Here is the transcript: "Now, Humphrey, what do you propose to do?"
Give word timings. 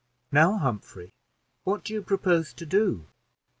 "Now, 0.31 0.57
Humphrey, 0.57 1.13
what 1.63 1.83
do 1.83 1.93
you 1.93 2.01
propose 2.01 2.55
to 2.55 2.65
do?" 2.65 3.05